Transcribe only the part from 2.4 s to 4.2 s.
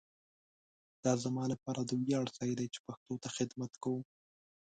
دی چي پښتو ته خدمت کوؤم.